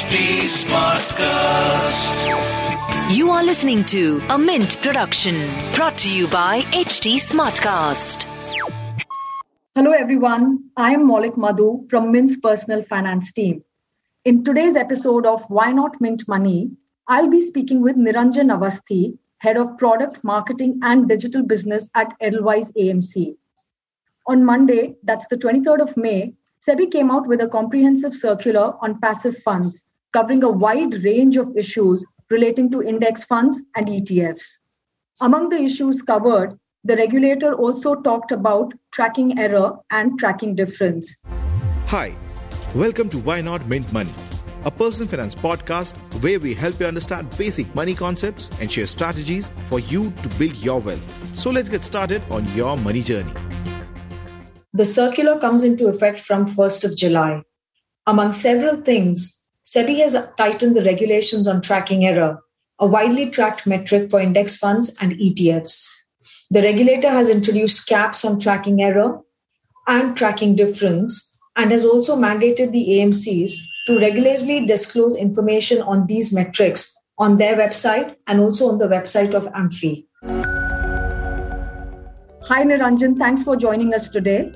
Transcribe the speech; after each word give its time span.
HT 0.00 0.16
Smartcast. 0.48 2.16
You 3.14 3.30
are 3.30 3.44
listening 3.44 3.84
to 3.84 4.18
a 4.30 4.38
Mint 4.38 4.80
production 4.80 5.34
brought 5.74 5.98
to 5.98 6.10
you 6.10 6.26
by 6.26 6.62
HT 6.72 7.16
Smartcast. 7.16 8.24
Hello, 9.74 9.90
everyone. 9.90 10.70
I 10.74 10.94
am 10.94 11.06
Maulik 11.06 11.36
Madhu 11.36 11.86
from 11.90 12.10
Mint's 12.12 12.36
personal 12.36 12.82
finance 12.84 13.30
team. 13.30 13.62
In 14.24 14.42
today's 14.42 14.74
episode 14.74 15.26
of 15.26 15.44
Why 15.48 15.70
Not 15.70 16.00
Mint 16.00 16.26
Money, 16.26 16.70
I'll 17.06 17.28
be 17.28 17.42
speaking 17.42 17.82
with 17.82 17.96
Niranjan 17.96 18.50
Avasthi, 18.56 19.18
Head 19.36 19.58
of 19.58 19.76
Product 19.76 20.24
Marketing 20.24 20.80
and 20.82 21.10
Digital 21.10 21.42
Business 21.42 21.90
at 21.94 22.14
Edelweiss 22.22 22.72
AMC. 22.72 23.36
On 24.26 24.46
Monday, 24.46 24.96
that's 25.02 25.26
the 25.26 25.36
23rd 25.36 25.82
of 25.82 25.94
May, 25.98 26.32
SEBI 26.66 26.90
came 26.90 27.10
out 27.10 27.26
with 27.26 27.42
a 27.42 27.48
comprehensive 27.48 28.16
circular 28.16 28.74
on 28.80 28.98
passive 28.98 29.36
funds, 29.42 29.82
covering 30.12 30.42
a 30.42 30.50
wide 30.50 31.04
range 31.04 31.36
of 31.36 31.56
issues 31.56 32.04
relating 32.30 32.68
to 32.72 32.82
index 32.82 33.22
funds 33.22 33.60
and 33.76 33.86
ETFs. 33.86 34.44
Among 35.20 35.50
the 35.50 35.58
issues 35.62 36.02
covered, 36.02 36.58
the 36.82 36.96
regulator 36.96 37.54
also 37.54 37.94
talked 37.94 38.32
about 38.32 38.72
tracking 38.90 39.38
error 39.38 39.78
and 39.92 40.18
tracking 40.18 40.56
difference. 40.56 41.14
Hi, 41.86 42.16
welcome 42.74 43.08
to 43.10 43.18
Why 43.18 43.40
Not 43.40 43.68
Mint 43.68 43.92
Money, 43.92 44.10
a 44.64 44.70
personal 44.70 45.08
finance 45.08 45.36
podcast 45.36 45.94
where 46.24 46.40
we 46.40 46.54
help 46.54 46.80
you 46.80 46.86
understand 46.86 47.32
basic 47.38 47.72
money 47.76 47.94
concepts 47.94 48.50
and 48.60 48.68
share 48.68 48.88
strategies 48.88 49.50
for 49.68 49.78
you 49.78 50.10
to 50.22 50.28
build 50.30 50.56
your 50.56 50.80
wealth. 50.80 51.38
So 51.38 51.50
let's 51.50 51.68
get 51.68 51.82
started 51.82 52.20
on 52.30 52.48
your 52.56 52.76
money 52.78 53.02
journey. 53.02 53.32
The 54.72 54.84
circular 54.84 55.38
comes 55.38 55.62
into 55.62 55.86
effect 55.86 56.20
from 56.20 56.46
1st 56.46 56.84
of 56.84 56.96
July. 56.96 57.42
Among 58.06 58.32
several 58.32 58.80
things, 58.82 59.39
SEBI 59.62 59.98
has 60.00 60.16
tightened 60.38 60.74
the 60.74 60.82
regulations 60.82 61.46
on 61.46 61.60
tracking 61.60 62.06
error, 62.06 62.42
a 62.78 62.86
widely 62.86 63.28
tracked 63.28 63.66
metric 63.66 64.10
for 64.10 64.18
index 64.18 64.56
funds 64.56 64.96
and 65.00 65.12
ETFs. 65.12 65.88
The 66.50 66.62
regulator 66.62 67.10
has 67.10 67.28
introduced 67.28 67.86
caps 67.86 68.24
on 68.24 68.40
tracking 68.40 68.80
error 68.82 69.20
and 69.86 70.16
tracking 70.16 70.56
difference 70.56 71.36
and 71.56 71.70
has 71.70 71.84
also 71.84 72.16
mandated 72.16 72.72
the 72.72 72.86
AMCs 72.88 73.52
to 73.86 73.98
regularly 73.98 74.64
disclose 74.64 75.14
information 75.14 75.82
on 75.82 76.06
these 76.06 76.32
metrics 76.32 76.96
on 77.18 77.36
their 77.36 77.56
website 77.56 78.16
and 78.26 78.40
also 78.40 78.68
on 78.68 78.78
the 78.78 78.88
website 78.88 79.34
of 79.34 79.46
AMFI. 79.52 80.06
Hi, 82.44 82.64
Niranjan. 82.64 83.18
Thanks 83.18 83.42
for 83.42 83.56
joining 83.56 83.92
us 83.94 84.08
today. 84.08 84.52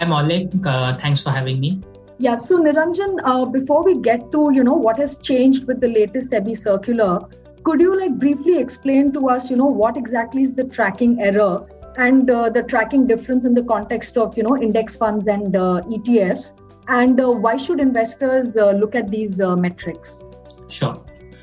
Hi 0.00 0.06
Maulik. 0.06 0.66
Uh, 0.66 0.96
thanks 0.96 1.22
for 1.22 1.30
having 1.30 1.60
me. 1.60 1.80
Yeah. 2.18 2.34
So, 2.34 2.58
Niranjan, 2.58 3.20
uh, 3.22 3.44
before 3.44 3.84
we 3.84 3.98
get 3.98 4.32
to 4.32 4.50
you 4.52 4.64
know 4.64 4.74
what 4.74 4.98
has 4.98 5.18
changed 5.18 5.66
with 5.66 5.80
the 5.80 5.88
latest 5.88 6.32
SEBI 6.32 6.56
circular, 6.56 7.20
could 7.62 7.80
you 7.80 7.98
like 7.98 8.18
briefly 8.18 8.58
explain 8.58 9.12
to 9.12 9.28
us, 9.28 9.50
you 9.50 9.56
know, 9.56 9.66
what 9.66 9.96
exactly 9.96 10.42
is 10.42 10.52
the 10.52 10.64
tracking 10.64 11.20
error 11.20 11.66
and 11.96 12.30
uh, 12.30 12.48
the 12.48 12.62
tracking 12.62 13.06
difference 13.06 13.44
in 13.44 13.54
the 13.54 13.62
context 13.62 14.16
of 14.16 14.36
you 14.36 14.42
know 14.42 14.56
index 14.56 14.96
funds 14.96 15.28
and 15.28 15.54
uh, 15.54 15.82
ETFs, 15.86 16.58
and 16.88 17.20
uh, 17.20 17.30
why 17.30 17.56
should 17.56 17.78
investors 17.78 18.56
uh, 18.56 18.72
look 18.72 18.96
at 18.96 19.10
these 19.10 19.38
metrics? 19.38 20.24
Sure. 20.68 21.00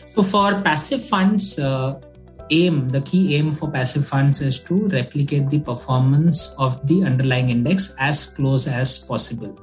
So, 0.09 0.23
for 0.23 0.61
passive 0.61 1.05
funds, 1.05 1.57
aim, 2.49 2.89
the 2.89 3.01
key 3.01 3.35
aim 3.35 3.53
for 3.53 3.71
passive 3.71 4.05
funds 4.05 4.41
is 4.41 4.59
to 4.61 4.75
replicate 4.89 5.49
the 5.49 5.59
performance 5.59 6.53
of 6.57 6.85
the 6.85 7.03
underlying 7.03 7.49
index 7.49 7.95
as 7.97 8.27
close 8.27 8.67
as 8.67 8.97
possible. 8.97 9.57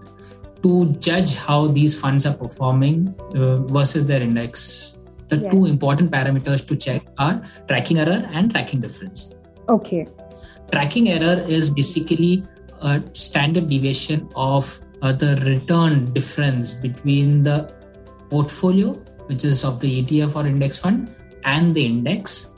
To 0.63 0.93
judge 1.01 1.37
how 1.37 1.67
these 1.67 1.99
funds 2.01 2.25
are 2.25 2.35
performing 2.35 3.15
uh, 3.35 3.57
versus 3.63 4.07
their 4.07 4.23
index, 4.23 5.01
the 5.29 5.39
yeah. 5.39 5.51
two 5.51 5.67
important 5.67 6.11
parameters 6.11 6.67
to 6.69 6.77
check 6.77 7.03
are 7.19 7.43
tracking 7.67 7.99
error 7.99 8.29
and 8.33 8.51
tracking 8.51 8.81
difference. 8.81 9.33
Okay. 9.69 10.07
Tracking 10.71 11.09
error 11.09 11.43
is 11.43 11.71
basically 11.71 12.45
a 12.81 13.03
standard 13.13 13.69
deviation 13.69 14.29
of 14.37 14.79
uh, 15.03 15.13
the 15.13 15.37
return 15.47 16.13
difference 16.13 16.75
between 16.75 17.43
the 17.43 17.75
portfolio, 18.31 18.93
which 19.27 19.45
is 19.45 19.65
of 19.65 19.81
the 19.81 20.05
ETF 20.05 20.37
or 20.37 20.47
index 20.47 20.79
fund, 20.79 21.15
and 21.45 21.75
the 21.75 21.85
index 21.85 22.53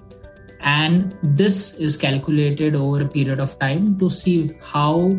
and 0.64 1.14
this 1.22 1.74
is 1.74 1.96
calculated 1.96 2.74
over 2.74 3.02
a 3.02 3.08
period 3.08 3.38
of 3.38 3.58
time 3.58 3.98
to 3.98 4.08
see 4.08 4.56
how 4.62 5.14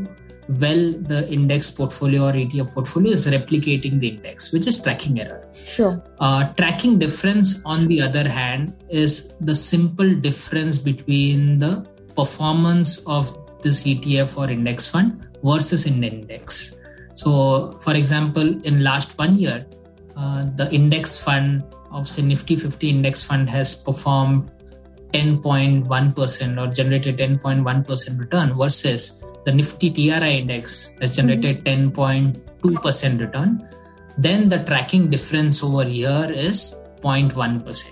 well 0.47 0.93
the 1.01 1.27
index 1.31 1.71
portfolio 1.71 2.27
or 2.27 2.33
ETF 2.33 2.73
portfolio 2.73 3.11
is 3.11 3.27
replicating 3.27 3.99
the 3.99 4.09
index, 4.09 4.51
which 4.51 4.67
is 4.67 4.81
tracking 4.81 5.19
error. 5.19 5.47
Sure. 5.53 6.03
Uh, 6.19 6.53
tracking 6.53 6.99
difference, 6.99 7.61
on 7.65 7.87
the 7.87 8.01
other 8.01 8.27
hand, 8.27 8.73
is 8.89 9.33
the 9.41 9.55
simple 9.55 10.13
difference 10.15 10.77
between 10.77 11.59
the 11.59 11.85
performance 12.15 13.03
of 13.07 13.37
this 13.61 13.83
ETF 13.83 14.37
or 14.37 14.49
index 14.49 14.87
fund 14.87 15.27
versus 15.43 15.85
an 15.85 16.03
index. 16.03 16.79
So, 17.15 17.77
for 17.81 17.95
example, 17.95 18.61
in 18.65 18.83
last 18.83 19.17
one 19.17 19.35
year, 19.37 19.65
uh, 20.15 20.47
the 20.55 20.71
index 20.73 21.17
fund 21.17 21.63
of 21.91 22.09
say 22.09 22.21
Nifty 22.21 22.55
50 22.55 22.89
index 22.89 23.23
fund 23.23 23.49
has 23.49 23.75
performed 23.75 24.51
10.1% 25.13 26.61
or 26.61 26.73
generated 26.73 27.17
10.1% 27.17 28.19
return 28.19 28.57
versus 28.57 29.23
the 29.45 29.51
Nifty 29.51 29.89
TRI 29.91 30.39
index 30.39 30.95
has 31.01 31.15
generated 31.15 31.63
mm-hmm. 31.63 31.91
10.2% 32.61 33.19
return, 33.19 33.69
then 34.17 34.49
the 34.49 34.63
tracking 34.63 35.09
difference 35.09 35.63
over 35.63 35.83
here 35.83 36.31
is 36.33 36.79
0.1%. 37.01 37.91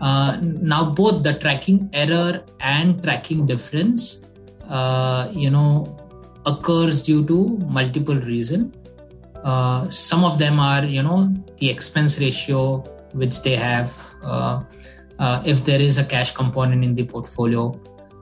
Uh, 0.00 0.38
now, 0.42 0.90
both 0.90 1.22
the 1.22 1.34
tracking 1.34 1.88
error 1.92 2.42
and 2.60 3.02
tracking 3.02 3.46
difference, 3.46 4.24
uh, 4.68 5.28
you 5.32 5.50
know, 5.50 5.96
occurs 6.44 7.02
due 7.02 7.24
to 7.26 7.58
multiple 7.66 8.16
reason. 8.16 8.72
Uh, 9.42 9.88
some 9.90 10.24
of 10.24 10.38
them 10.38 10.60
are, 10.60 10.84
you 10.84 11.02
know, 11.02 11.32
the 11.58 11.70
expense 11.70 12.20
ratio 12.20 12.78
which 13.12 13.42
they 13.42 13.56
have. 13.56 13.92
Uh, 14.22 14.62
uh, 15.18 15.42
if 15.44 15.64
there 15.64 15.80
is 15.80 15.98
a 15.98 16.04
cash 16.04 16.32
component 16.32 16.84
in 16.84 16.94
the 16.94 17.04
portfolio. 17.04 17.72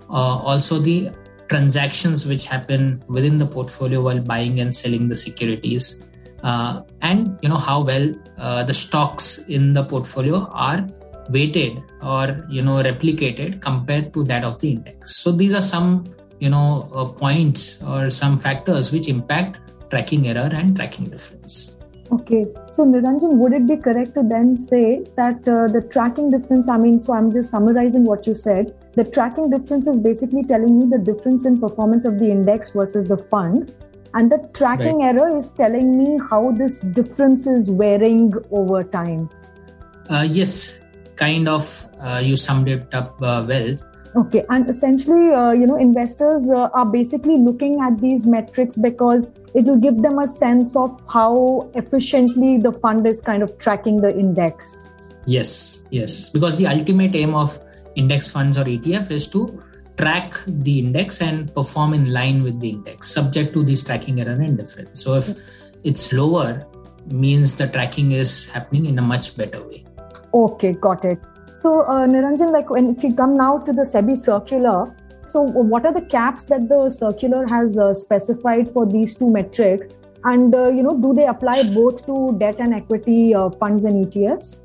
Uh, 0.09 0.39
also, 0.39 0.79
the 0.79 1.11
transactions 1.49 2.27
which 2.27 2.45
happen 2.45 3.03
within 3.09 3.39
the 3.39 3.47
portfolio 3.47 4.03
while 4.03 4.21
buying 4.21 4.61
and 4.61 4.75
selling 4.75 5.09
the 5.09 5.15
securities, 5.15 6.03
uh, 6.43 6.83
and 7.03 7.39
you 7.43 7.49
know 7.49 7.57
how 7.57 7.83
well 7.83 8.15
uh, 8.39 8.65
the 8.65 8.75
stocks 8.75 9.39
in 9.49 9.75
the 9.75 9.85
portfolio 9.85 10.47
are 10.51 10.87
weighted 11.31 11.83
or 12.03 12.47
you 12.51 12.63
know 12.63 12.83
replicated 12.83 13.61
compared 13.61 14.13
to 14.13 14.25
that 14.25 14.45
of 14.45 14.61
the 14.61 14.73
index. 14.73 15.17
So 15.17 15.33
these 15.33 15.55
are 15.55 15.63
some 15.63 16.15
you 16.41 16.51
know 16.51 16.89
uh, 16.95 17.07
points 17.07 17.83
or 17.83 18.11
some 18.11 18.41
factors 18.41 18.93
which 18.93 19.09
impact 19.09 19.61
tracking 19.91 20.29
error 20.29 20.51
and 20.53 20.77
tracking 20.77 21.09
difference. 21.09 21.79
Okay, 22.13 22.47
so 22.69 22.85
Niranjan, 22.85 23.39
would 23.39 23.55
it 23.55 23.67
be 23.67 23.77
correct 23.77 24.15
to 24.15 24.23
then 24.23 24.57
say 24.57 25.05
that 25.17 25.49
uh, 25.49 25.69
the 25.69 25.81
tracking 25.91 26.31
difference? 26.31 26.69
I 26.69 26.77
mean, 26.77 27.01
so 27.01 27.15
I'm 27.15 27.33
just 27.33 27.51
summarizing 27.51 28.05
what 28.05 28.27
you 28.27 28.35
said. 28.35 28.77
The 28.93 29.05
tracking 29.05 29.49
difference 29.51 29.87
is 29.87 29.99
basically 29.99 30.45
telling 30.45 30.79
me 30.79 30.87
the 30.87 30.99
difference 30.99 31.47
in 31.47 31.59
performance 31.59 32.05
of 32.05 32.19
the 32.19 32.31
index 32.31 32.73
versus 32.73 33.09
the 33.09 33.17
fund, 33.17 33.75
and 34.13 34.31
the 34.31 34.49
tracking 34.53 34.99
right. 34.99 35.17
error 35.17 35.35
is 35.37 35.51
telling 35.51 35.99
me 35.99 36.21
how 36.31 36.53
this 36.53 36.81
difference 36.81 37.47
is 37.47 37.71
varying 37.71 38.35
over 38.51 38.85
time. 38.85 39.31
Uh, 40.11 40.29
yes, 40.31 40.83
kind 41.17 41.49
of. 41.49 41.89
Uh, 42.01 42.21
you 42.23 42.37
summed 42.37 42.69
it 42.69 42.87
up 42.93 43.21
uh, 43.23 43.45
well. 43.49 43.77
Okay, 44.17 44.45
and 44.51 44.69
essentially, 44.69 45.33
uh, 45.33 45.53
you 45.53 45.67
know, 45.67 45.77
investors 45.77 46.51
uh, 46.51 46.69
are 46.75 46.87
basically 46.87 47.39
looking 47.39 47.81
at 47.81 47.99
these 47.99 48.27
metrics 48.27 48.77
because 48.77 49.35
it 49.55 49.65
will 49.65 49.79
give 49.79 50.03
them 50.03 50.19
a 50.19 50.27
sense 50.27 50.75
of 50.77 51.01
how 51.09 51.71
efficiently 51.75 52.59
the 52.59 52.73
fund 52.73 53.07
is 53.07 53.21
kind 53.21 53.43
of 53.43 53.57
tracking 53.59 53.99
the 53.99 54.11
index. 54.17 54.89
Yes, 55.27 55.87
yes, 55.91 56.29
because 56.31 56.57
the 56.57 56.67
ultimate 56.67 57.15
aim 57.15 57.35
of 57.35 57.59
index 57.95 58.29
funds 58.29 58.59
or 58.59 58.65
ETF 58.65 59.11
is 59.11 59.29
to 59.29 59.63
track 59.97 60.35
the 60.47 60.81
index 60.81 61.23
and 61.23 61.55
perform 61.55 61.95
in 61.95 62.13
line 62.13 62.43
with 62.43 62.59
the 62.61 62.71
index, 62.71 63.11
subject 63.11 63.55
to 63.55 63.63
this 63.63 63.85
tracking 63.85 64.21
error 64.21 64.33
and 64.33 64.59
difference. 64.59 65.03
So 65.03 65.15
if 65.15 65.29
it's 65.85 66.13
lower, 66.13 66.67
means 67.07 67.55
the 67.55 67.69
tracking 67.69 68.13
is 68.13 68.51
happening 68.51 68.87
in 68.87 68.99
a 68.99 69.03
much 69.03 69.37
better 69.37 69.63
way. 69.63 69.85
Okay, 70.33 70.73
got 70.73 71.05
it. 71.05 71.19
So, 71.55 71.83
uh, 71.83 72.07
Niranjan, 72.07 72.51
like 72.51 72.71
when 72.71 72.91
if 72.91 73.05
you 73.05 73.15
come 73.15 73.37
now 73.37 73.59
to 73.59 73.73
the 73.73 73.83
SEBI 73.83 74.17
circular, 74.17 74.95
so 75.27 75.41
what 75.43 75.87
are 75.87 75.93
the 75.93 76.03
caps 76.03 76.45
that 76.45 76.69
the 76.69 76.89
circular 76.89 77.47
has 77.47 77.79
uh, 77.79 77.95
specified 77.95 78.71
for 78.71 78.87
these 78.87 79.15
two 79.15 79.31
metrics? 79.31 79.89
And 80.25 80.55
uh, 80.55 80.69
you 80.69 80.83
know, 80.83 80.97
do 80.97 81.13
they 81.13 81.27
apply 81.27 81.63
both 81.75 82.07
to 82.07 82.37
debt 82.39 82.57
and 82.59 82.75
equity 82.75 83.35
uh, 83.35 83.51
funds 83.51 83.85
and 83.85 84.07
ETFs? 84.07 84.61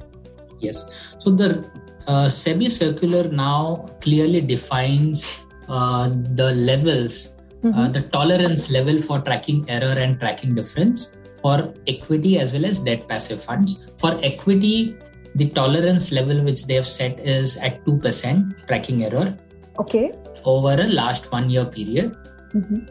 Yes. 0.59 1.15
So 1.17 1.31
the 1.31 1.69
uh, 2.07 2.27
SEBI 2.27 2.71
circular 2.71 3.29
now 3.29 3.89
clearly 4.01 4.41
defines 4.41 5.41
uh, 5.67 6.09
the 6.09 6.53
levels 6.53 7.35
uh, 7.63 7.89
the 7.89 8.01
tolerance 8.03 8.71
level 8.71 8.97
for 9.01 9.19
tracking 9.19 9.69
error 9.69 9.99
and 9.99 10.17
tracking 10.19 10.55
difference 10.55 11.19
for 11.41 11.73
equity 11.87 12.39
as 12.39 12.53
well 12.53 12.65
as 12.65 12.79
debt 12.79 13.07
passive 13.07 13.43
funds. 13.43 13.89
For 13.97 14.17
equity, 14.23 14.95
the 15.35 15.49
tolerance 15.49 16.11
level 16.11 16.43
which 16.43 16.65
they 16.67 16.75
have 16.75 16.87
set 16.87 17.19
is 17.19 17.57
at 17.57 17.83
2% 17.85 18.65
tracking 18.67 19.03
error. 19.03 19.37
Okay. 19.77 20.11
Over 20.45 20.81
a 20.81 20.87
last 20.87 21.31
one 21.31 21.49
year 21.49 21.65
period. 21.65 22.15
Mm-hmm. 22.53 22.85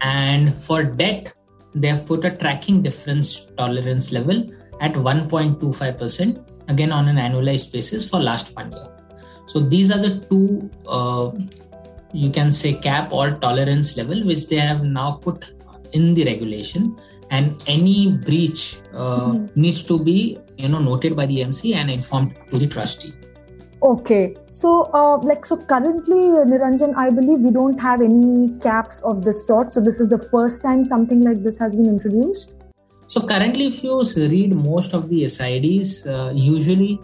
And 0.00 0.54
for 0.54 0.84
debt, 0.84 1.32
they 1.74 1.88
have 1.88 2.06
put 2.06 2.24
a 2.24 2.36
tracking 2.36 2.82
difference 2.82 3.46
tolerance 3.56 4.12
level 4.12 4.46
at 4.80 4.92
1.25%, 4.92 6.68
again 6.68 6.92
on 6.92 7.08
an 7.08 7.16
annualized 7.16 7.72
basis 7.72 8.08
for 8.08 8.20
last 8.20 8.54
one 8.54 8.70
year. 8.72 8.88
So 9.46 9.60
these 9.60 9.90
are 9.90 9.98
the 9.98 10.20
two, 10.28 10.70
uh, 10.86 11.32
you 12.12 12.30
can 12.30 12.52
say, 12.52 12.74
cap 12.74 13.12
or 13.12 13.32
tolerance 13.32 13.96
level 13.96 14.24
which 14.24 14.48
they 14.48 14.56
have 14.56 14.84
now 14.84 15.12
put 15.12 15.52
in 15.92 16.14
the 16.14 16.24
regulation. 16.24 16.98
And 17.30 17.62
any 17.66 18.12
breach 18.12 18.78
uh, 18.92 19.32
mm-hmm. 19.32 19.60
needs 19.60 19.82
to 19.84 19.98
be, 19.98 20.38
you 20.56 20.68
know, 20.68 20.78
noted 20.78 21.16
by 21.16 21.26
the 21.26 21.42
MC 21.42 21.74
and 21.74 21.90
informed 21.90 22.36
to 22.50 22.58
the 22.58 22.66
trustee. 22.66 23.12
Okay, 23.84 24.34
so 24.50 24.84
uh, 24.94 25.18
like 25.18 25.44
so 25.44 25.58
currently, 25.58 26.22
Niranjan, 26.50 26.94
I 26.96 27.10
believe 27.10 27.40
we 27.40 27.50
don't 27.50 27.78
have 27.78 28.00
any 28.00 28.48
caps 28.60 29.00
of 29.00 29.22
this 29.22 29.46
sort. 29.46 29.72
So 29.72 29.82
this 29.82 30.00
is 30.00 30.08
the 30.08 30.18
first 30.18 30.62
time 30.62 30.84
something 30.84 31.20
like 31.20 31.42
this 31.42 31.58
has 31.58 31.76
been 31.76 31.86
introduced. 31.86 32.54
So 33.06 33.20
currently, 33.20 33.66
if 33.66 33.84
you 33.84 34.02
read 34.16 34.54
most 34.54 34.94
of 34.94 35.10
the 35.10 35.24
SIDs, 35.24 36.06
uh, 36.06 36.32
usually 36.32 36.98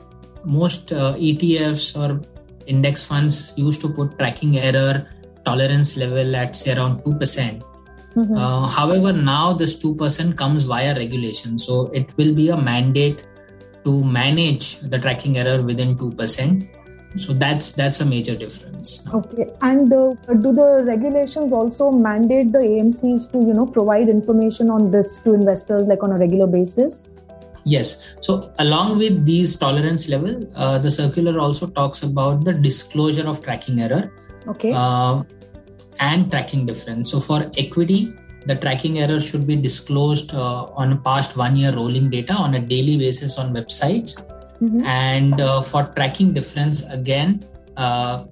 most 0.45 0.91
uh, 0.91 1.17
ETFs 1.17 1.95
or 2.01 2.23
index 2.67 3.05
funds 3.05 3.53
used 3.59 3.83
to 3.83 3.91
put 3.91 4.19
tracking 4.19 4.57
error 4.57 5.07
tolerance 5.45 5.99
level 5.99 6.35
at 6.35 6.57
say 6.57 6.73
around 6.75 7.03
2%. 7.03 7.63
Mm-hmm. 8.15 8.37
Uh, 8.37 8.69
however, 8.69 9.13
now 9.13 9.53
this 9.53 9.77
2% 9.85 10.35
comes 10.35 10.63
via 10.63 10.95
regulation. 10.95 11.59
So 11.59 11.89
it 11.89 12.17
will 12.17 12.35
be 12.35 12.49
a 12.49 12.57
mandate 12.57 13.21
to 13.85 14.05
manage 14.05 14.81
the 14.81 14.99
tracking 14.99 15.39
error 15.39 15.63
within 15.63 15.97
2% 15.97 16.69
so 17.17 17.33
that's 17.33 17.73
that's 17.73 18.01
a 18.01 18.07
major 18.07 18.37
difference. 18.37 19.07
Okay 19.13 19.49
and 19.63 19.93
uh, 19.93 20.15
do 20.29 20.53
the 20.53 20.85
regulations 20.87 21.53
also 21.53 21.91
mandate 21.91 22.53
the 22.53 22.59
amcs 22.59 23.31
to 23.33 23.39
you 23.39 23.53
know 23.53 23.67
provide 23.67 24.09
information 24.09 24.71
on 24.71 24.91
this 24.91 25.19
to 25.21 25.35
investors 25.35 25.89
like 25.89 26.05
on 26.05 26.13
a 26.13 26.19
regular 26.19 26.47
basis? 26.47 27.09
Yes. 27.65 28.17
So 28.21 28.53
along 28.59 28.99
with 28.99 29.27
these 29.27 29.57
tolerance 29.57 30.09
level 30.09 30.49
uh, 30.55 30.79
the 30.79 30.91
circular 30.91 31.41
also 31.41 31.67
talks 31.67 32.05
about 32.05 32.45
the 32.45 32.53
disclosure 32.53 33.29
of 33.29 33.43
tracking 33.43 33.81
error 33.81 34.13
okay. 34.47 34.73
uh, 34.73 35.25
and 35.99 36.31
tracking 36.31 36.65
difference. 36.65 37.11
So 37.11 37.19
for 37.19 37.51
equity 37.57 38.15
the 38.47 38.57
tracking 38.57 38.99
error 38.99 39.21
should 39.21 39.47
be 39.47 39.57
disclosed 39.57 40.35
uh, 40.35 40.65
on 40.75 41.01
past 41.03 41.37
one 41.37 41.57
year 41.57 41.73
rolling 41.73 42.09
data 42.11 42.33
on 42.33 42.55
a 42.55 42.61
daily 42.61 42.97
basis 42.97 43.39
on 43.39 43.55
websites 43.55 44.25
mm-hmm. 44.61 44.85
and 44.85 45.41
uh, 45.41 45.61
for 45.61 45.85
tracking 45.97 46.33
difference 46.33 46.89
again 46.91 47.45
uh, 47.77 48.25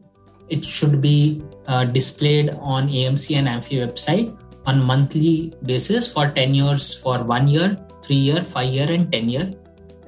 it 0.49 0.65
should 0.65 1.01
be 1.01 1.43
uh, 1.67 1.85
displayed 1.85 2.51
on 2.61 2.89
amc 2.89 3.37
and 3.37 3.49
amfi 3.49 3.87
website 3.87 4.35
on 4.67 4.83
monthly 4.83 5.53
basis 5.65 6.11
for 6.13 6.31
10 6.31 6.55
years 6.55 6.95
for 6.95 7.23
one 7.23 7.49
year 7.49 7.77
three 8.03 8.17
year 8.17 8.43
five 8.43 8.69
year 8.69 8.91
and 8.91 9.13
10 9.13 9.29
year 9.29 9.53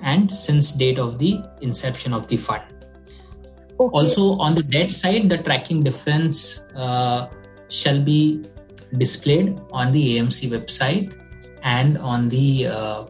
and 0.02 0.34
since 0.34 0.72
date 0.72 0.98
of 0.98 1.18
the 1.18 1.42
inception 1.60 2.14
of 2.14 2.26
the 2.28 2.36
fund 2.36 2.62
okay. 3.78 3.98
also 3.98 4.38
on 4.38 4.54
the 4.54 4.62
debt 4.62 4.90
side 4.90 5.28
the 5.28 5.38
tracking 5.38 5.82
difference 5.82 6.66
uh, 6.74 7.28
shall 7.68 8.00
be 8.00 8.42
displayed 8.98 9.60
on 9.70 9.92
the 9.92 10.18
amc 10.18 10.50
website 10.50 11.12
and 11.62 11.98
on 11.98 12.28
the 12.28 12.66
uh, 12.66 13.06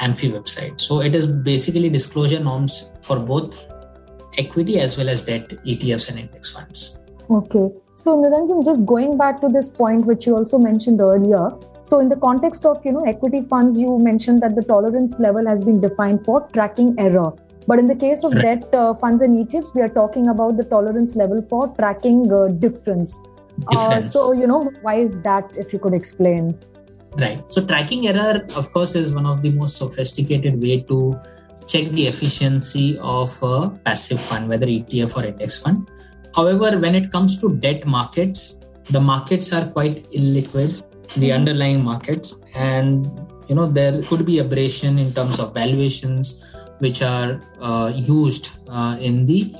AMFI 0.00 0.32
website. 0.32 0.80
So 0.80 1.00
it 1.00 1.14
is 1.14 1.26
basically 1.26 1.88
disclosure 1.90 2.40
norms 2.40 2.92
for 3.02 3.18
both 3.18 3.66
equity 4.36 4.78
as 4.80 4.96
well 4.96 5.08
as 5.08 5.24
debt 5.24 5.48
ETFs 5.64 6.08
and 6.08 6.18
index 6.18 6.52
funds. 6.52 7.00
Okay. 7.30 7.68
So 7.94 8.16
Niranjan, 8.16 8.64
just 8.64 8.86
going 8.86 9.18
back 9.18 9.40
to 9.40 9.48
this 9.48 9.68
point 9.68 10.06
which 10.06 10.26
you 10.26 10.36
also 10.36 10.58
mentioned 10.58 11.00
earlier. 11.00 11.50
So 11.82 12.00
in 12.00 12.08
the 12.08 12.16
context 12.16 12.64
of 12.64 12.84
you 12.84 12.92
know 12.92 13.04
equity 13.04 13.42
funds, 13.42 13.78
you 13.78 13.98
mentioned 13.98 14.42
that 14.42 14.54
the 14.54 14.62
tolerance 14.62 15.18
level 15.18 15.46
has 15.46 15.64
been 15.64 15.80
defined 15.80 16.24
for 16.24 16.46
tracking 16.52 16.94
error. 16.98 17.32
But 17.66 17.78
in 17.78 17.86
the 17.86 17.94
case 17.94 18.24
of 18.24 18.32
right. 18.32 18.60
debt 18.60 18.74
uh, 18.74 18.94
funds 18.94 19.22
and 19.22 19.46
ETFs, 19.46 19.74
we 19.74 19.82
are 19.82 19.88
talking 19.88 20.28
about 20.28 20.56
the 20.56 20.64
tolerance 20.64 21.16
level 21.16 21.42
for 21.50 21.68
tracking 21.76 22.32
uh, 22.32 22.48
difference. 22.48 23.18
Uh, 23.66 24.02
so 24.02 24.32
you 24.32 24.46
know 24.46 24.70
why 24.82 24.96
is 24.96 25.20
that? 25.22 25.56
If 25.56 25.72
you 25.72 25.78
could 25.78 25.94
explain. 25.94 26.58
Right. 27.16 27.42
So 27.50 27.64
tracking 27.64 28.06
error, 28.06 28.44
of 28.56 28.70
course, 28.72 28.94
is 28.94 29.12
one 29.12 29.26
of 29.26 29.42
the 29.42 29.50
most 29.50 29.76
sophisticated 29.76 30.60
way 30.60 30.80
to 30.82 31.18
check 31.66 31.88
the 31.88 32.06
efficiency 32.06 32.98
of 32.98 33.36
a 33.42 33.70
passive 33.84 34.20
fund, 34.20 34.48
whether 34.48 34.66
ETF 34.66 35.16
or 35.16 35.24
index 35.26 35.58
fund. 35.58 35.90
However, 36.34 36.78
when 36.78 36.94
it 36.94 37.10
comes 37.10 37.40
to 37.40 37.56
debt 37.56 37.86
markets, 37.86 38.60
the 38.90 39.00
markets 39.00 39.52
are 39.52 39.68
quite 39.68 40.10
illiquid, 40.12 40.84
the 41.14 41.28
mm-hmm. 41.28 41.36
underlying 41.36 41.82
markets, 41.82 42.38
and 42.54 43.06
you 43.48 43.54
know 43.54 43.66
there 43.66 44.02
could 44.02 44.24
be 44.24 44.40
aberration 44.40 44.98
in 44.98 45.12
terms 45.12 45.40
of 45.40 45.54
valuations 45.54 46.44
which 46.78 47.02
are 47.02 47.40
uh, 47.60 47.92
used 47.94 48.50
uh, 48.68 48.96
in 49.00 49.26
the 49.26 49.54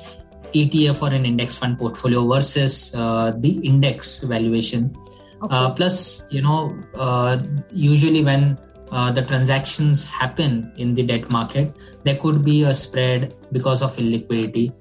ETF 0.52 1.02
or 1.02 1.14
an 1.14 1.24
index 1.24 1.56
fund 1.56 1.78
portfolio 1.78 2.26
versus 2.26 2.94
uh, 2.94 3.32
the 3.36 3.58
index 3.66 4.20
valuation 4.22 4.94
Okay. 5.42 5.54
Uh, 5.54 5.70
plus, 5.70 6.24
you 6.30 6.42
know, 6.42 6.76
uh, 6.94 7.40
usually 7.70 8.24
when 8.24 8.58
uh, 8.90 9.12
the 9.12 9.22
transactions 9.22 10.02
happen 10.04 10.72
in 10.76 10.94
the 10.94 11.02
debt 11.02 11.30
market, 11.30 11.76
there 12.02 12.16
could 12.16 12.44
be 12.44 12.64
a 12.64 12.74
spread 12.74 13.34
because 13.52 13.82
of 13.82 13.96
illiquidity. 13.96 14.72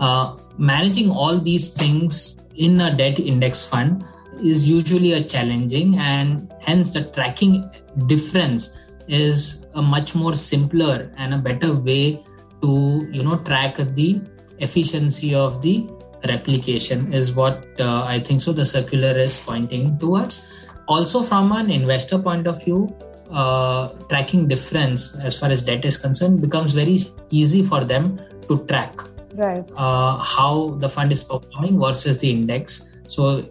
Uh, 0.00 0.36
managing 0.56 1.10
all 1.10 1.38
these 1.38 1.68
things 1.68 2.38
in 2.56 2.80
a 2.80 2.96
debt 2.96 3.18
index 3.18 3.64
fund 3.66 4.04
is 4.42 4.68
usually 4.68 5.12
a 5.12 5.22
challenging, 5.22 5.98
and 5.98 6.52
hence 6.60 6.94
the 6.94 7.04
tracking 7.04 7.68
difference 8.06 8.80
is 9.08 9.66
a 9.74 9.82
much 9.82 10.14
more 10.14 10.34
simpler 10.34 11.12
and 11.16 11.34
a 11.34 11.38
better 11.38 11.74
way 11.74 12.22
to 12.62 13.08
you 13.10 13.22
know 13.22 13.36
track 13.38 13.76
the 13.76 14.20
efficiency 14.60 15.34
of 15.34 15.62
the 15.62 15.88
replication 16.26 17.12
is 17.12 17.32
what 17.32 17.66
uh, 17.80 18.04
I 18.04 18.20
think 18.20 18.42
so 18.42 18.52
the 18.52 18.64
circular 18.64 19.16
is 19.16 19.38
pointing 19.38 19.98
towards. 19.98 20.46
Also, 20.86 21.22
from 21.22 21.52
an 21.52 21.70
investor 21.70 22.18
point 22.18 22.46
of 22.46 22.64
view, 22.64 22.94
uh, 23.30 23.88
tracking 24.08 24.48
difference 24.48 25.14
as 25.16 25.38
far 25.38 25.50
as 25.50 25.62
debt 25.62 25.84
is 25.84 25.98
concerned 25.98 26.40
becomes 26.40 26.72
very 26.72 26.98
easy 27.30 27.62
for 27.62 27.84
them 27.84 28.18
to 28.48 28.64
track 28.64 28.98
right. 29.34 29.64
uh, 29.76 30.16
how 30.16 30.70
the 30.78 30.88
fund 30.88 31.12
is 31.12 31.22
performing 31.22 31.78
versus 31.78 32.18
the 32.18 32.30
index. 32.30 32.96
So, 33.06 33.48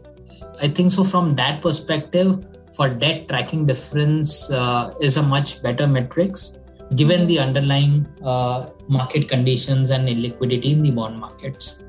I 0.60 0.68
think 0.68 0.92
so 0.92 1.04
from 1.04 1.36
that 1.36 1.62
perspective, 1.62 2.44
for 2.74 2.90
debt 2.90 3.28
tracking 3.28 3.66
difference 3.66 4.52
uh, 4.52 4.94
is 5.00 5.18
a 5.18 5.24
much 5.24 5.62
better 5.62 5.88
metrics 5.88 6.60
given 6.96 7.28
the 7.28 7.40
underlying 7.40 8.08
uh, 8.24 8.70
market 8.88 9.28
conditions 9.28 9.90
and 9.90 10.08
illiquidity 10.08 10.72
in 10.72 10.84
the 10.84 10.92
bond 10.92 11.20
markets. 11.20 11.84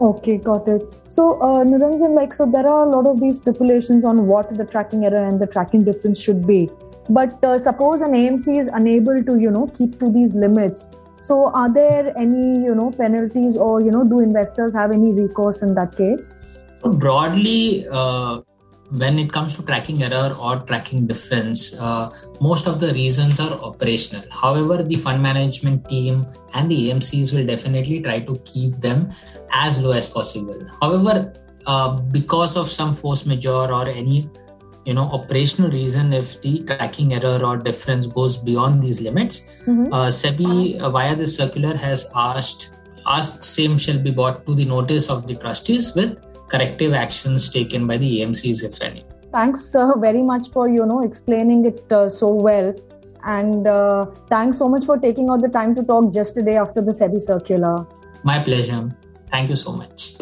Okay, 0.00 0.38
got 0.38 0.66
it. 0.66 0.82
So, 1.08 1.40
uh, 1.42 1.62
Niranjan, 1.62 2.14
like, 2.14 2.32
so 2.32 2.46
there 2.46 2.66
are 2.66 2.86
a 2.86 2.90
lot 2.90 3.06
of 3.06 3.20
these 3.20 3.36
stipulations 3.36 4.04
on 4.04 4.26
what 4.26 4.56
the 4.56 4.64
tracking 4.64 5.04
error 5.04 5.24
and 5.28 5.38
the 5.38 5.46
tracking 5.46 5.84
difference 5.84 6.20
should 6.20 6.46
be. 6.46 6.70
But 7.10 7.42
uh, 7.44 7.58
suppose 7.58 8.00
an 8.00 8.12
AMC 8.12 8.60
is 8.60 8.68
unable 8.68 9.22
to, 9.22 9.38
you 9.38 9.50
know, 9.50 9.66
keep 9.66 9.98
to 10.00 10.10
these 10.10 10.34
limits. 10.34 10.94
So, 11.20 11.50
are 11.52 11.70
there 11.70 12.16
any, 12.16 12.64
you 12.64 12.74
know, 12.74 12.90
penalties 12.90 13.58
or, 13.58 13.82
you 13.82 13.90
know, 13.90 14.04
do 14.04 14.20
investors 14.20 14.74
have 14.74 14.90
any 14.90 15.12
recourse 15.12 15.60
in 15.60 15.74
that 15.74 15.94
case? 15.96 16.34
So 16.82 16.92
broadly, 16.92 17.86
uh, 17.92 18.40
when 18.90 19.18
it 19.18 19.32
comes 19.32 19.56
to 19.56 19.62
tracking 19.62 20.02
error 20.02 20.34
or 20.40 20.60
tracking 20.60 21.06
difference, 21.06 21.78
uh, 21.78 22.10
most 22.40 22.66
of 22.66 22.80
the 22.80 22.92
reasons 22.92 23.38
are 23.40 23.52
operational. 23.52 24.24
However, 24.30 24.82
the 24.82 24.96
fund 24.96 25.22
management 25.22 25.88
team 25.88 26.26
and 26.54 26.70
the 26.70 26.90
AMCs 26.90 27.32
will 27.34 27.46
definitely 27.46 28.00
try 28.00 28.20
to 28.20 28.36
keep 28.44 28.80
them 28.80 29.12
as 29.52 29.82
low 29.82 29.92
as 29.92 30.08
possible. 30.08 30.60
However, 30.80 31.32
uh, 31.66 31.98
because 32.10 32.56
of 32.56 32.68
some 32.68 32.96
force 32.96 33.26
majeure 33.26 33.72
or 33.72 33.88
any 33.88 34.28
you 34.86 34.94
know 34.94 35.02
operational 35.12 35.70
reason 35.70 36.12
if 36.12 36.40
the 36.40 36.62
tracking 36.62 37.12
error 37.12 37.44
or 37.44 37.58
difference 37.58 38.06
goes 38.06 38.38
beyond 38.38 38.82
these 38.82 39.02
limits 39.02 39.62
mm-hmm. 39.66 39.92
uh, 39.92 40.06
sebi 40.06 40.80
uh, 40.80 40.88
via 40.88 41.14
this 41.14 41.36
circular 41.36 41.76
has 41.76 42.10
asked 42.16 42.72
asked 43.06 43.44
same 43.44 43.76
shall 43.76 43.98
be 43.98 44.10
brought 44.10 44.46
to 44.46 44.54
the 44.54 44.64
notice 44.64 45.10
of 45.10 45.26
the 45.26 45.34
trustees 45.34 45.94
with 45.94 46.18
corrective 46.50 46.92
actions 46.92 47.48
taken 47.48 47.86
by 47.86 47.96
the 47.96 48.20
AMCs, 48.20 48.64
if 48.64 48.82
any. 48.82 49.04
Thanks 49.32 49.74
uh, 49.74 49.92
very 49.98 50.22
much 50.22 50.50
for 50.50 50.68
you 50.68 50.84
know 50.84 51.02
explaining 51.02 51.66
it 51.66 51.92
uh, 51.92 52.08
so 52.08 52.32
well, 52.32 52.74
and 53.24 53.66
uh, 53.66 54.06
thanks 54.28 54.58
so 54.58 54.68
much 54.68 54.84
for 54.84 54.98
taking 54.98 55.30
out 55.30 55.42
the 55.42 55.48
time 55.48 55.74
to 55.76 55.84
talk 55.84 56.12
just 56.12 56.34
today 56.34 56.56
after 56.56 56.80
the 56.80 56.90
SEBI 56.90 57.20
circular. 57.20 57.86
My 58.24 58.42
pleasure. 58.42 58.90
Thank 59.28 59.50
you 59.50 59.56
so 59.56 59.72
much. 59.72 60.16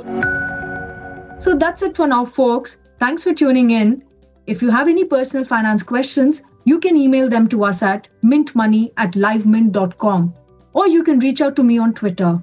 So 1.41 1.55
that's 1.57 1.83
it 1.83 1.97
for 1.97 2.07
now, 2.07 2.25
folks. 2.27 2.79
Thanks 2.99 3.23
for 3.23 3.33
tuning 3.33 3.71
in. 3.71 4.05
If 4.47 4.61
you 4.61 4.71
have 4.71 4.89
any 4.89 5.05
personal 5.05 5.45
finance 5.45 5.83
questions, 5.83 6.43
you 6.65 6.79
can 6.79 6.97
email 6.97 7.29
them 7.29 7.49
to 7.49 7.65
us 7.65 7.83
at 7.83 8.09
mintmoney 8.23 8.93
at 8.97 9.13
livemint.com 9.13 10.35
or 10.75 10.87
you 10.87 11.03
can 11.03 11.19
reach 11.19 11.41
out 11.41 11.57
to 11.57 11.63
me 11.63 11.79
on 11.79 11.95
Twitter. 11.95 12.43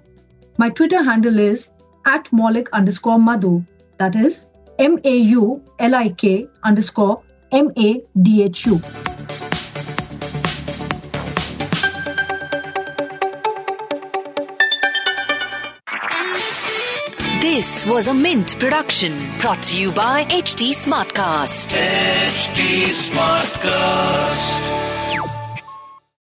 My 0.58 0.70
Twitter 0.70 1.04
handle 1.04 1.40
is 1.40 1.70
at 2.06 2.30
Maulik 2.32 2.68
underscore 2.72 3.20
Madhu. 3.20 3.64
That 3.98 4.16
is 4.16 4.46
M 4.78 5.00
A 5.04 5.18
U 5.18 5.64
L 5.80 5.96
I 5.96 6.10
K 6.10 6.48
underscore 6.64 7.22
M 7.52 7.72
A 7.78 8.02
D 8.22 8.44
H 8.44 8.66
U. 8.66 8.82
This 17.42 17.86
was 17.86 18.08
a 18.08 18.14
Mint 18.14 18.60
production 18.60 19.14
brought 19.40 19.64
to 19.64 19.80
you 19.80 19.92
by 19.92 20.26
HT 20.26 20.74
Smartcast. 20.74 21.74
HT 21.74 22.90
Smartcast. 23.08 24.85